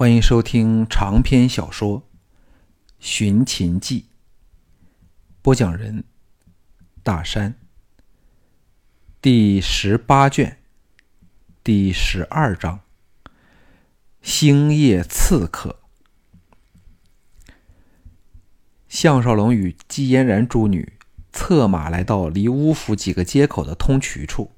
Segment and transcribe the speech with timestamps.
[0.00, 2.00] 欢迎收听长篇小说
[2.98, 4.00] 《寻秦记》，
[5.42, 6.04] 播讲人：
[7.02, 7.54] 大山。
[9.20, 10.56] 第十八卷，
[11.62, 12.80] 第十二章：
[14.22, 15.80] 星夜刺客。
[18.88, 20.94] 项少龙与姬嫣然诸女
[21.30, 24.52] 策马来到离乌府几个街口的通衢处，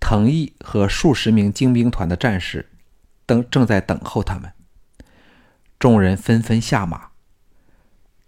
[0.00, 2.70] 藤毅和数十名精兵团的战士。
[3.26, 4.52] 等正在等候他们，
[5.78, 7.08] 众人纷纷下马。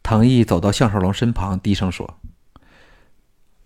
[0.03, 2.19] 藤毅走到项少龙身旁，低声说：“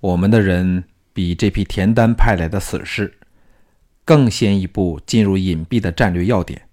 [0.01, 3.19] 我们的人比这批田丹派来的死士
[4.05, 6.69] 更先一步进入隐蔽的战略要点，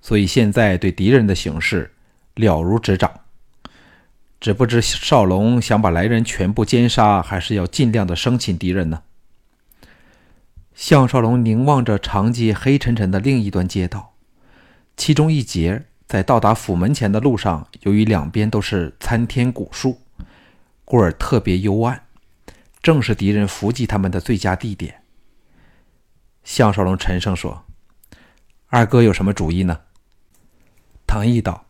[0.00, 1.92] 所以现在对敌人的形势
[2.34, 3.20] 了如指掌。
[4.40, 9.02] 只不知少龙想把来人全部歼杀，还是要尽量的生擒敌人呢？”
[10.74, 14.14] 项少龙凝望着长街黑沉沉的另一端街道，
[14.96, 20.00] 其中一节在到达府门前的路上，由于两边都是参天古树，
[20.84, 22.04] 故而特别幽暗，
[22.82, 25.02] 正是敌人伏击他们的最佳地点。
[26.42, 27.64] 项少龙沉声说
[28.68, 29.80] ：“二哥有什么主意呢？”
[31.06, 31.66] 唐毅道：“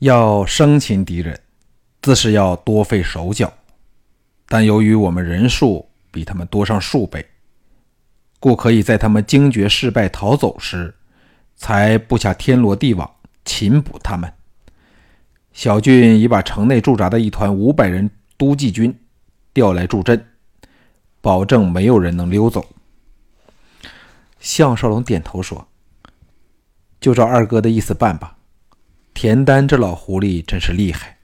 [0.00, 1.40] 要生擒敌人，
[2.02, 3.52] 自是要多费手脚，
[4.46, 7.26] 但由于我们人数比他们多上数倍。”
[8.40, 10.94] 故可以在他们惊觉失败逃走时，
[11.56, 13.10] 才布下天罗地网
[13.44, 14.32] 擒捕他们。
[15.52, 18.96] 小俊已把城内驻扎的一团五百人都骑军
[19.52, 20.24] 调来助阵，
[21.20, 22.64] 保证没有人能溜走。
[24.38, 25.66] 项少龙点头说
[27.00, 28.36] ：“就照二哥的意思办吧。”
[29.14, 31.18] 田丹这老狐狸真是厉害，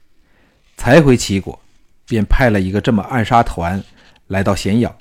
[0.75, 1.57] 才回齐国，
[2.05, 3.81] 便派了一个这么暗杀团
[4.27, 4.93] 来到咸阳。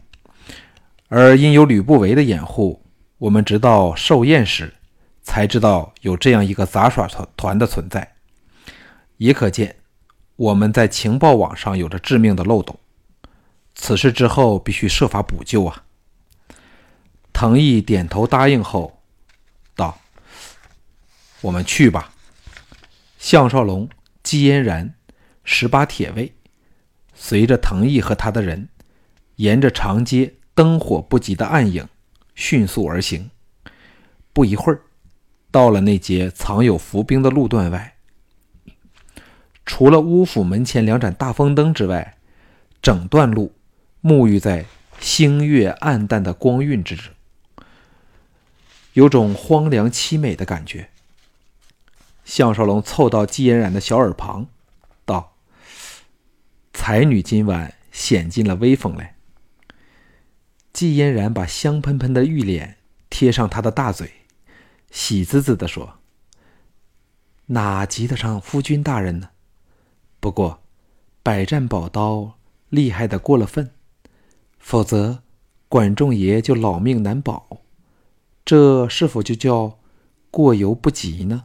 [1.08, 2.82] 而因有吕不韦的掩护，
[3.18, 4.74] 我们直到寿宴时
[5.22, 8.14] 才知道有这样一个杂耍团团的存在，
[9.18, 9.76] 也可见
[10.36, 12.78] 我们在情报网上有着致命的漏洞。
[13.74, 15.84] 此事之后必须设法补救啊！
[17.32, 19.02] 藤毅点头答应后
[19.74, 20.00] 道
[21.42, 22.12] ：“我们去吧。”
[23.18, 23.88] 项少龙、
[24.22, 24.94] 姬嫣然、
[25.42, 26.32] 十八铁卫
[27.14, 28.68] 随着藤毅和他的人，
[29.36, 30.34] 沿着长街。
[30.54, 31.88] 灯火不及的暗影，
[32.34, 33.30] 迅速而行。
[34.32, 34.80] 不一会儿，
[35.50, 37.96] 到了那节藏有伏兵的路段外。
[39.66, 42.16] 除了乌府门前两盏大风灯之外，
[42.82, 43.54] 整段路
[44.02, 44.66] 沐浴在
[45.00, 47.12] 星月暗淡的光晕之中，
[48.92, 50.90] 有种荒凉凄美的感觉。
[52.24, 54.46] 项少龙凑到季嫣然的小耳旁，
[55.04, 55.36] 道
[56.72, 59.16] ：“才女今晚显尽了威风来。”
[60.74, 64.10] 季嫣然把香喷喷的玉脸贴上他的大嘴，
[64.90, 66.00] 喜滋滋地说
[67.46, 69.30] ：“哪及得上夫君大人呢？
[70.18, 70.64] 不过，
[71.22, 72.38] 百战宝刀
[72.70, 73.70] 厉害的过了分，
[74.58, 75.22] 否则
[75.68, 77.60] 管仲爷就老命难保。
[78.44, 79.78] 这是否就叫
[80.32, 81.44] 过犹不及呢？”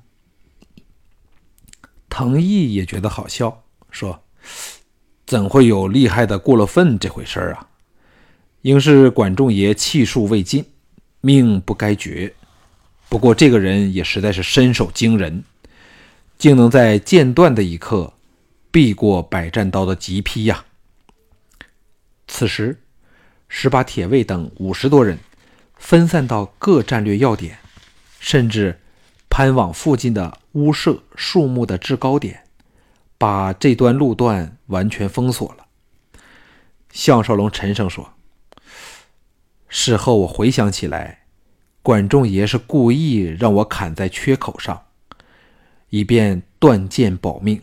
[2.09, 3.61] 藤毅也觉得好笑，
[3.91, 4.23] 说
[5.27, 7.68] ：“怎会有厉害的过了分这回事儿啊？”
[8.61, 10.65] 应是管仲爷气数未尽，
[11.21, 12.33] 命不该绝。
[13.07, 15.43] 不过这个人也实在是身手惊人，
[16.37, 18.13] 竟能在剑断的一刻
[18.69, 20.65] 避过百战刀的急劈呀！
[22.27, 22.77] 此时，
[23.47, 25.17] 十八铁卫等五十多人
[25.77, 27.57] 分散到各战略要点，
[28.19, 28.79] 甚至
[29.29, 32.43] 攀往附近的屋舍、树木的制高点，
[33.17, 35.65] 把这段路段完全封锁了。
[36.91, 38.13] 项少龙沉声说。
[39.69, 41.25] 事后我回想起来，
[41.83, 44.87] 管仲爷是故意让我砍在缺口上，
[45.89, 47.61] 以便断剑保命。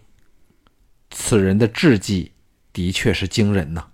[1.10, 2.32] 此人的智计
[2.72, 3.88] 的确是惊人呐。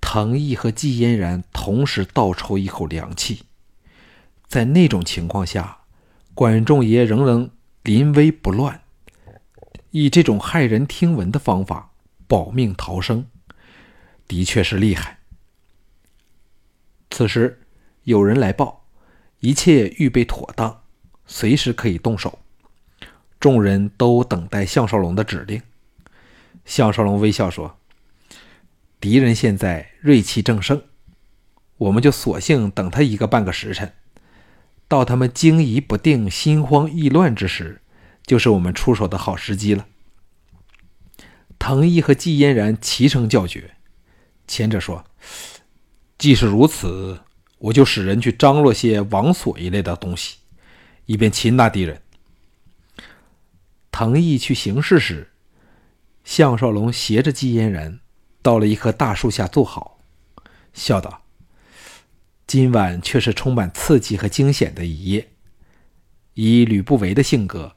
[0.00, 3.42] 藤毅和季嫣然同时倒抽一口凉气，
[4.46, 5.78] 在那种情况下，
[6.34, 7.50] 管仲爷仍能
[7.82, 8.82] 临危不乱，
[9.90, 11.90] 以这种骇人听闻的方法
[12.28, 13.26] 保命逃生，
[14.28, 15.18] 的确是厉害。
[17.16, 17.60] 此时，
[18.02, 18.86] 有人来报，
[19.38, 20.82] 一切预备妥当，
[21.26, 22.40] 随时可以动手。
[23.38, 25.62] 众人都等待项少龙的指令。
[26.64, 27.78] 项少龙微笑说
[28.98, 30.82] ：“敌人现在锐气正盛，
[31.76, 33.92] 我们就索性等他一个半个时辰。
[34.88, 37.80] 到他们惊疑不定、心慌意乱之时，
[38.26, 39.86] 就是我们出手的好时机了。”
[41.60, 43.76] 藤一和季嫣然齐声叫绝，
[44.48, 45.04] 前者说。
[46.24, 47.20] 既是如此，
[47.58, 50.38] 我就使人去张罗些网锁一类的东西，
[51.04, 52.00] 以便擒拿敌人。
[53.92, 55.30] 藤毅去行事时，
[56.24, 58.00] 项少龙携着纪嫣然
[58.40, 59.98] 到了一棵大树下坐好，
[60.72, 61.24] 笑道
[62.48, 65.28] ：“今晚却是充满刺激和惊险的一夜。
[66.32, 67.76] 以吕不韦的性格，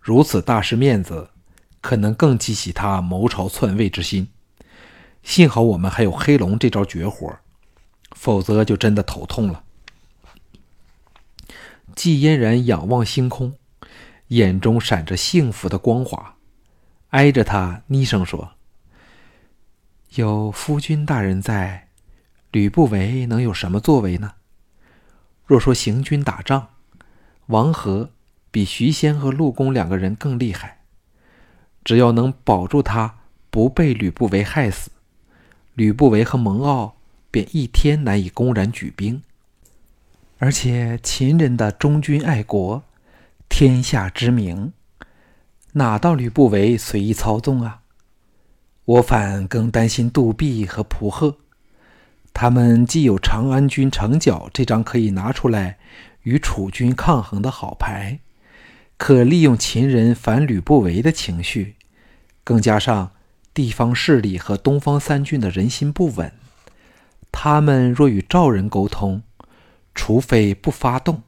[0.00, 1.30] 如此大失面子，
[1.80, 4.28] 可能更激起他谋朝篡位之心。
[5.24, 7.36] 幸好我们还有黑龙这招绝活，
[8.18, 9.62] 否则就真的头痛了。”
[11.94, 13.54] 季嫣然仰望星空。
[14.28, 16.36] 眼中闪着幸福的光华，
[17.08, 18.52] 挨着他昵声说
[20.16, 21.88] ：“有夫君大人在，
[22.50, 24.34] 吕不韦能有什么作为呢？
[25.46, 26.68] 若说行军打仗，
[27.46, 28.10] 王和
[28.50, 30.80] 比徐仙和陆公两个人更厉害。
[31.82, 34.90] 只要能保住他不被吕不韦害死，
[35.72, 36.92] 吕不韦和蒙骜
[37.30, 39.22] 便一天难以公然举兵。
[40.38, 42.84] 而且秦人的忠君爱国。”
[43.50, 44.74] 天下之名，
[45.72, 47.80] 哪到吕不韦随意操纵啊？
[48.84, 51.38] 我反更担心杜弼和蒲贺，
[52.34, 55.78] 他们既有长安军城角这张可以拿出来
[56.24, 58.20] 与楚军抗衡的好牌，
[58.98, 61.76] 可利用秦人反吕不韦的情绪，
[62.44, 63.12] 更加上
[63.54, 66.30] 地方势力和东方三郡的人心不稳，
[67.40, 69.22] 他们若与赵人沟通，
[69.94, 71.22] 除非不发动，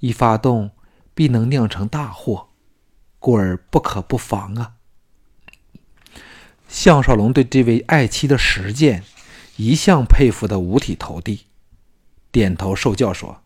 [0.00, 0.72] 一发动。
[1.14, 2.48] 必能酿成大祸，
[3.20, 4.74] 故而不可不防啊！
[6.68, 9.04] 项少龙对这位爱妻的实践
[9.56, 11.46] 一向佩服得五体投地，
[12.32, 13.42] 点头受教说：“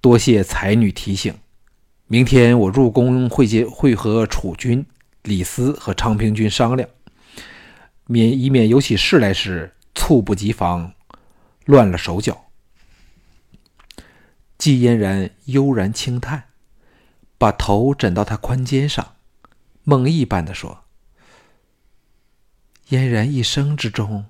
[0.00, 1.34] 多谢才女提醒，
[2.06, 4.86] 明天我入宫会接会和楚军
[5.22, 6.88] 李斯和昌平君商量，
[8.06, 10.94] 免以免有起事来时猝不及防，
[11.64, 12.44] 乱了手脚。”
[14.56, 16.44] 季嫣然悠然轻叹，
[17.36, 19.16] 把头枕到他宽肩上，
[19.82, 20.84] 梦呓般的说
[22.88, 24.26] ：“嫣然一生之中，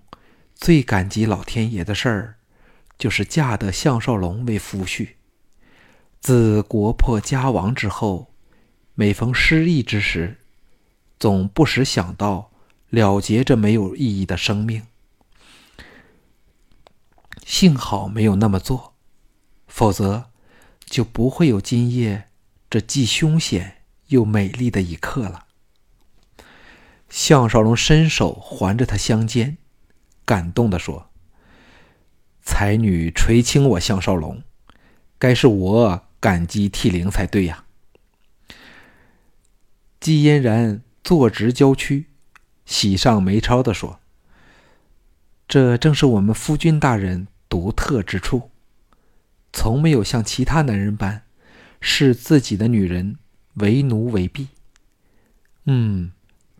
[0.54, 2.36] 最感激老天爷的事儿，
[2.98, 5.10] 就是嫁得项少龙为夫婿。
[6.20, 8.34] 自国破家亡之后，
[8.94, 10.38] 每逢失意之时，
[11.20, 12.50] 总不时想到
[12.88, 14.82] 了结这没有意义的生命。
[17.46, 18.92] 幸好没有那么做。”
[19.68, 20.30] 否则，
[20.84, 22.28] 就不会有今夜
[22.68, 25.46] 这既凶险又美丽的一刻了。
[27.08, 29.58] 项少龙伸手环着她香肩，
[30.24, 31.10] 感动地说
[32.42, 34.42] ：“才女垂青我项少龙，
[35.18, 37.64] 该是我感激涕零才对呀。”
[40.00, 42.06] 季嫣然坐直娇躯，
[42.64, 44.00] 喜上眉梢地说
[45.46, 48.50] ：“这正是我们夫君大人独特之处。”
[49.50, 51.22] 从没有像其他男人般
[51.80, 53.16] 视自己的女人
[53.54, 54.48] 为奴为婢。
[55.64, 56.12] 嗯，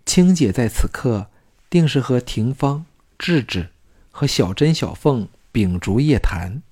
[0.07, 1.27] 青姐在此刻
[1.69, 2.87] 定是和廷芳、
[3.19, 3.69] 智智
[4.11, 6.63] 和小珍、小凤秉烛夜谈，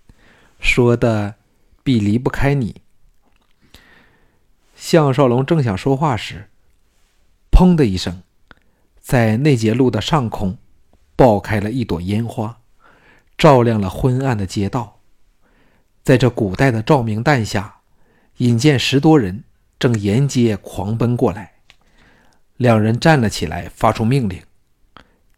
[0.59, 1.35] 说的
[1.82, 2.76] 必离不开你。
[4.75, 6.49] 项少龙正想说话时，
[7.53, 8.23] 砰的一声，
[8.99, 10.56] 在内节路的上空
[11.15, 12.61] 爆开了一朵烟花，
[13.36, 15.00] 照亮了昏暗的街道。
[16.02, 17.76] 在这古代的照明弹下，
[18.38, 19.44] 引见十多人
[19.78, 21.52] 正沿街狂奔过来。
[22.56, 24.42] 两人站了起来，发出命令：“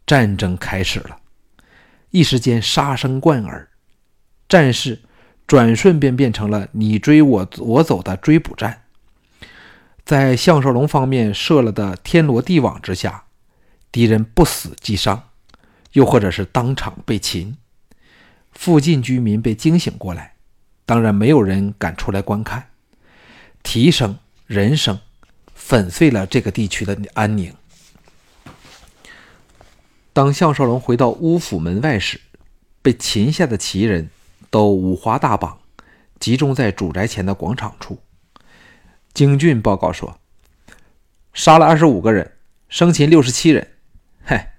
[0.05, 1.19] 战争开始了！”
[2.11, 3.69] 一时间杀声贯耳，
[4.47, 5.01] 战事
[5.45, 8.83] 转瞬便变成了你追我我走的追捕战。
[10.05, 13.25] 在项少龙方面设了的天罗地网之下，
[13.91, 15.29] 敌人不死即伤，
[15.93, 17.57] 又或者是当场被擒。
[18.57, 20.33] 附近居民被惊醒过来。
[20.83, 22.69] 当然，没有人敢出来观看，
[23.61, 24.99] 啼声、人声，
[25.53, 27.53] 粉碎了这个地区的安宁。
[30.11, 32.19] 当项少龙回到乌府门外时，
[32.81, 34.09] 被擒下的旗人
[34.49, 35.59] 都五花大绑，
[36.19, 37.99] 集中在主宅前的广场处。
[39.13, 40.19] 京俊报告说，
[41.31, 42.33] 杀了二十五个人，
[42.67, 43.67] 生擒六十七人。
[44.23, 44.55] 嗨，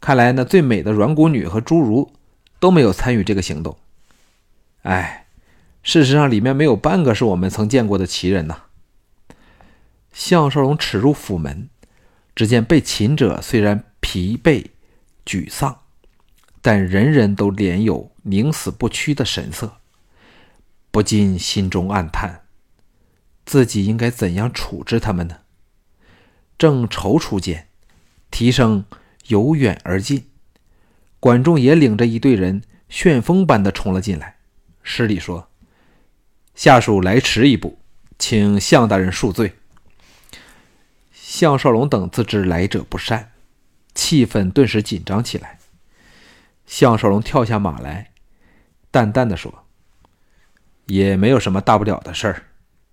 [0.00, 2.12] 看来那最美的软骨女和侏儒
[2.58, 3.78] 都没有参与这个行动。
[4.82, 5.24] 哎。
[5.80, 8.64] 事实上，里面没有半个是我们曾见过的奇人呐。
[10.12, 11.70] 项少龙耻入府门，
[12.34, 14.66] 只见被擒者虽然疲惫、
[15.24, 15.78] 沮丧，
[16.60, 19.78] 但人人都脸有宁死不屈的神色，
[20.90, 22.42] 不禁心中暗叹：
[23.46, 25.38] 自己应该怎样处置他们呢？
[26.58, 27.68] 正踌躇间，
[28.30, 28.84] 蹄声
[29.28, 30.28] 由远而近，
[31.20, 34.36] 管仲也领着一队人旋风般的冲了进来，
[34.82, 35.48] 施礼说。
[36.54, 37.78] 下属来迟一步，
[38.18, 39.54] 请向大人恕罪。”
[41.12, 43.30] 项少龙等自知来者不善，
[43.94, 45.58] 气氛顿时紧张起来。
[46.66, 48.10] 项少龙跳下马来，
[48.90, 49.66] 淡淡的说
[50.86, 52.42] ：“也没有什么大不了的事儿，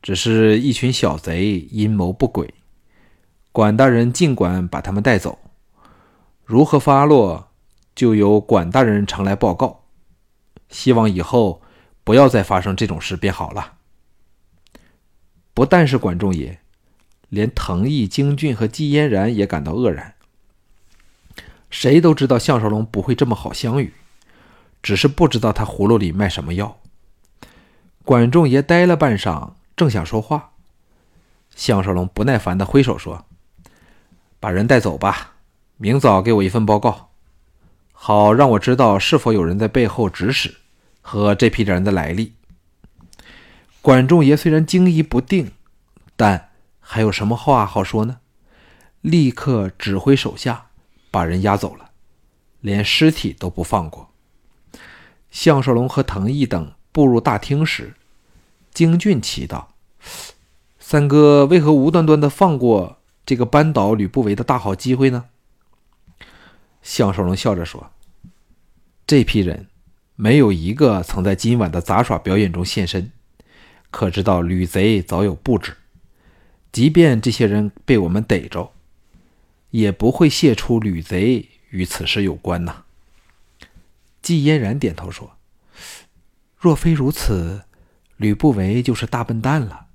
[0.02, 2.54] 只是一群小贼阴谋不轨，
[3.52, 5.40] 管大人尽管把他们带走，
[6.44, 7.52] 如何发落，
[7.96, 9.86] 就由管大人常来报告。
[10.70, 11.62] 希望以后
[12.04, 13.74] 不要再发生这种事便好了。”
[15.56, 16.60] 不但是管仲爷，
[17.30, 20.14] 连藤毅、京俊和季嫣然也感到愕然。
[21.70, 23.94] 谁都知道项少龙不会这么好相与，
[24.84, 26.78] 只是不知道他葫芦里卖什么药。
[28.04, 30.52] 管仲爷呆了半晌，正想说话，
[31.56, 33.26] 项少龙不耐烦的挥手说
[34.40, 35.36] ：“把人带走吧，
[35.78, 37.12] 明早给我一份报告，
[37.98, 40.58] 好让我知道是否有人在背后指使
[41.02, 42.34] 和这批人的来历。”
[43.82, 45.52] 管仲爷虽然惊疑不定，
[46.16, 46.50] 但
[46.80, 48.18] 还有什么话好说呢？
[49.02, 50.68] 立刻指挥手下
[51.12, 51.92] 把人押走了，
[52.62, 54.10] 连尸体都不放过。
[55.30, 57.94] 项少龙和藤毅等步入大厅时，
[58.74, 59.76] 京俊奇道
[60.80, 65.26] ：“三哥为何无端端的放过这个扳倒吕不韦的大好机会呢？”
[66.86, 67.92] 项少龙笑着说
[69.08, 69.66] ：“这批人
[70.16, 73.12] 没有一个曾在今晚的杂耍表演中现身。”
[73.90, 75.78] 可知道吕贼早有布置，
[76.72, 78.72] 即便这些人被我们逮着，
[79.72, 82.84] 也不会泄出吕贼与此事有关呐。
[84.22, 85.38] 季嫣然点头说
[86.60, 87.64] ：“若非如此，
[88.18, 89.88] 吕不韦就是大笨蛋了。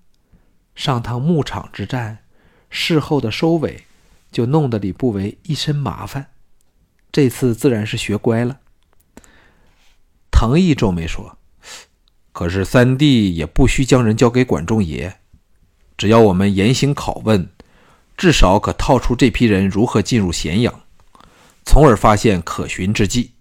[0.74, 2.24] 上趟牧场之战，
[2.68, 3.84] 事后的收尾，
[4.32, 6.30] 就弄得吕不韦一身麻烦。
[7.12, 8.60] 这次自然是学乖了。”
[10.30, 11.36] 藤毅皱眉说。
[12.32, 15.14] 可是三弟也不需将人交给管仲爷，
[15.98, 17.50] 只要我们严刑拷问，
[18.16, 20.82] 至少可套出这批人如何进入咸阳，
[21.66, 23.34] 从而发现可寻之计，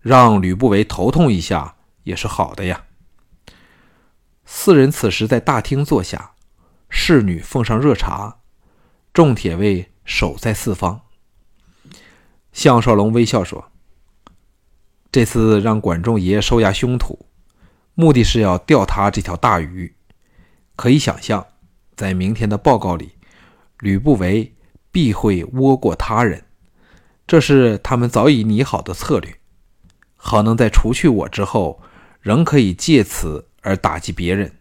[0.00, 2.84] 让吕不韦头痛一下也是好的呀。
[4.44, 6.32] 四人此时在大厅坐下，
[6.90, 8.40] 侍女奉上热茶，
[9.14, 11.00] 众铁卫守在四方。
[12.58, 13.70] 项少龙微笑说
[15.12, 17.26] ：“这次让管仲爷收押凶徒。”
[17.94, 19.94] 目的是要钓他这条大鱼，
[20.74, 21.46] 可以想象，
[21.94, 23.12] 在明天的报告里，
[23.78, 24.56] 吕不韦
[24.90, 26.46] 必会窝过他人，
[27.28, 29.38] 这是他们早已拟好的策略，
[30.16, 31.80] 好能在除去我之后，
[32.20, 34.58] 仍可以借此而打击别人。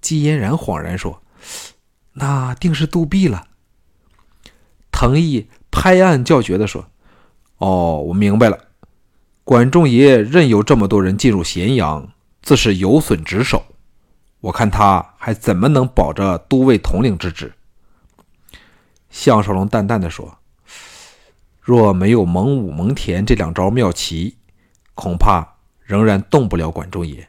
[0.00, 1.22] 季嫣然恍然说
[2.14, 3.48] ：“那定是杜弼了。”
[4.90, 6.86] 藤毅拍案叫绝地说
[7.58, 8.58] ：“哦，我明白了。”
[9.44, 13.64] 管仲爷任由这么多人进入咸阳，自是有损职守。
[14.40, 17.52] 我看他还怎么能保着都尉统领之职？
[19.10, 20.38] 项少龙淡淡的说
[21.60, 24.36] ：“若没有蒙武、蒙恬这两招妙棋，
[24.94, 27.28] 恐怕仍然动不了管仲爷。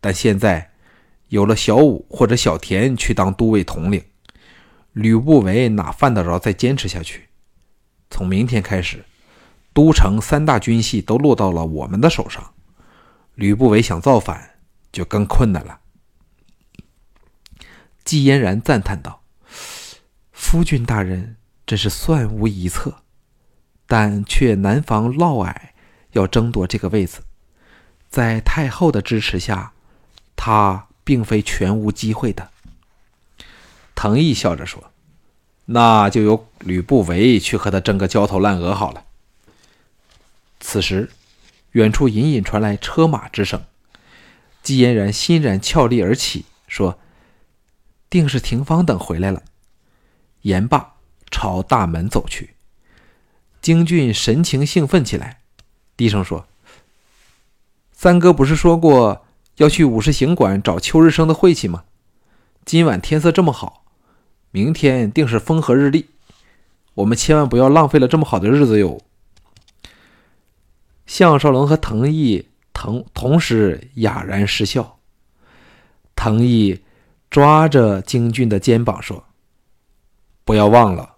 [0.00, 0.72] 但现在
[1.28, 4.02] 有了小武或者小田去当都尉统领，
[4.92, 7.28] 吕不韦哪犯得着再坚持下去？
[8.10, 9.04] 从明天开始。”
[9.72, 12.54] 都城三大军系都落到了我们的手上，
[13.34, 14.56] 吕不韦想造反
[14.90, 15.80] 就更困难了。
[18.02, 19.22] 季嫣然赞叹道
[20.32, 21.36] ：“夫君大人
[21.66, 23.02] 真是算无一策，
[23.86, 25.54] 但却难防嫪毐
[26.12, 27.20] 要争夺这个位子，
[28.08, 29.74] 在太后的支持下，
[30.36, 32.50] 他并非全无机会的。”
[33.94, 34.90] 藤毅笑着说
[35.66, 39.04] ：“那就由吕不韦去和他争个焦头烂额好了。”
[40.58, 41.10] 此时，
[41.72, 43.62] 远处隐隐传来车马之声。
[44.62, 46.98] 季嫣然欣然翘立而起，说
[48.10, 49.42] ：“定是廷芳等回来了。”
[50.42, 50.94] 言罢，
[51.30, 52.54] 朝大门走去。
[53.60, 55.40] 京俊神情兴奋起来，
[55.96, 56.46] 低声说
[57.92, 59.24] ：“三哥不是说过
[59.56, 61.84] 要去武士行馆找秋日升的晦气吗？
[62.64, 63.84] 今晚天色这么好，
[64.50, 66.06] 明天定是风和日丽，
[66.94, 69.00] 我们千万不要浪费了这么好的日子哟。”
[71.06, 74.98] 项少龙和藤毅同同时哑然失笑。
[76.16, 76.82] 藤毅
[77.30, 79.24] 抓着京俊的肩膀说
[80.44, 81.16] ：“不要忘了，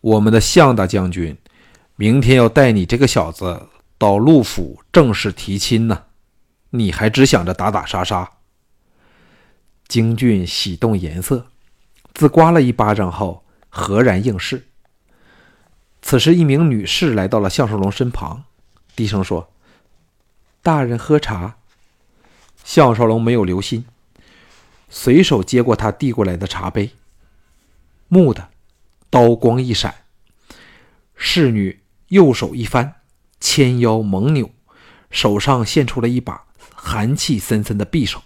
[0.00, 1.36] 我们的项大将军
[1.96, 6.04] 明天要带你这个小子到陆府正式提亲呢，
[6.70, 8.30] 你还只想着打打杀杀。”
[9.86, 11.49] 京俊喜动颜色，
[12.14, 14.66] 自刮了一巴掌后，何然应是。
[16.02, 18.44] 此时，一名女士来到了项少龙身旁。
[18.96, 19.52] 低声说
[20.62, 21.56] ：“大人喝茶。”
[22.62, 23.86] 项少龙没有留心，
[24.90, 26.90] 随手接过他递过来的茶杯，
[28.08, 28.50] 木的，
[29.08, 29.94] 刀光一闪，
[31.16, 32.96] 侍女右手一翻，
[33.40, 34.50] 纤腰猛扭，
[35.10, 38.22] 手上现出了一把寒气森森的匕首，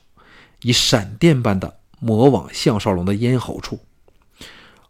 [0.62, 3.80] 以闪电般的抹往项少龙的咽喉处，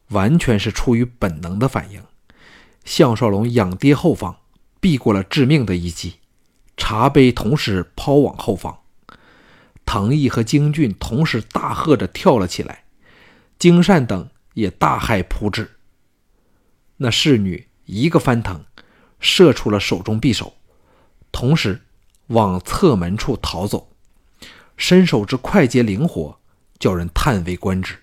[0.08, 2.02] 完全是出于本能的反应。
[2.84, 4.36] 项少龙仰跌后方，
[4.80, 6.14] 避过了致命的一击，
[6.76, 8.80] 茶杯同时抛往后方。
[9.86, 12.82] 藤毅和京俊同时大喝着跳了起来，
[13.60, 15.76] 金善等也大骇扑至。
[16.96, 18.64] 那侍女一个翻腾，
[19.20, 20.54] 射出了手中匕首，
[21.30, 21.80] 同时
[22.26, 23.92] 往侧门处逃走，
[24.76, 26.40] 身手之快捷灵活，
[26.78, 27.96] 叫人叹为观止。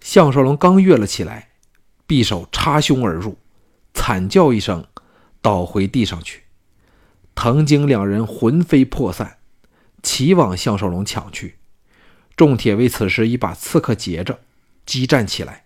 [0.00, 1.50] 项少龙刚跃了起来，
[2.06, 3.38] 匕首插胸而入。
[3.94, 4.86] 惨叫一声，
[5.40, 6.42] 倒回地上去。
[7.34, 9.38] 藤井两人魂飞魄散，
[10.02, 11.58] 齐往项少龙抢去。
[12.36, 14.40] 众铁卫此时已把刺客截着，
[14.84, 15.64] 激战起来。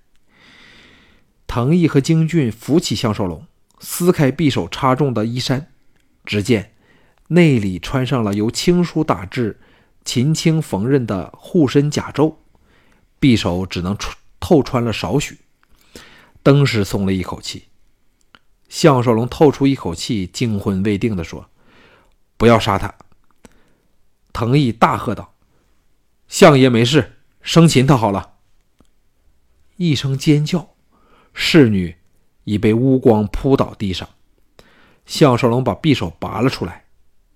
[1.47, 3.47] 藤毅和京俊扶起项少龙，
[3.81, 5.73] 撕开匕首插中的衣衫，
[6.27, 6.75] 只见
[7.29, 9.59] 内里穿上了由青书打制、
[10.05, 12.35] 秦青缝纫的护身甲胄，
[13.21, 15.39] 匕首只能穿透穿了少许。
[16.43, 17.65] 登时松了一口气。
[18.69, 21.49] 项少龙透出一口气，惊魂未定地说
[22.37, 22.95] ：“不要杀他！”
[24.33, 25.35] 藤毅大喝道
[26.29, 28.35] ：“相爷没事，生擒他好了。”
[29.77, 30.75] 一声尖叫，
[31.33, 31.97] 侍女
[32.45, 34.09] 已被乌光扑倒地上。
[35.07, 36.85] 项少龙把匕首拔了出来，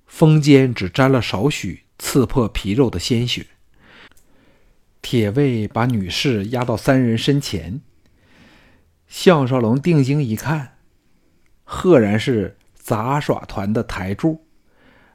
[0.07, 3.47] 锋尖只沾了少许刺破皮肉的鲜血。
[5.01, 7.81] 铁卫把女士押到三人身前。
[9.07, 10.79] 项少龙定睛一看。
[11.63, 14.45] 赫然是杂耍团的台柱，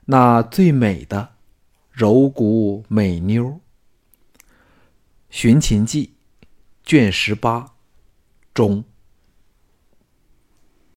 [0.05, 1.33] 那最美的
[1.91, 3.43] 柔骨美妞。
[5.29, 6.13] 《寻秦记》
[6.85, 7.75] 卷十八
[8.53, 8.85] 中。